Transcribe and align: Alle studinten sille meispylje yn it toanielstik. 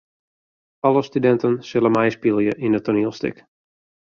Alle 0.87 1.03
studinten 1.09 1.57
sille 1.73 1.93
meispylje 1.99 2.57
yn 2.65 2.79
it 2.79 2.87
toanielstik. 2.89 3.45